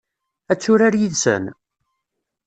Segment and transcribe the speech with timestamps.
[0.51, 1.43] Ad turar yid-sen?